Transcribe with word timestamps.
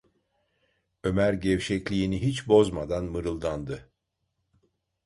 Ömer 1.03 1.33
gevşekliğini 1.33 2.21
hiç 2.21 2.47
bozmadan 2.47 3.05
mırıldandı: 3.05 3.89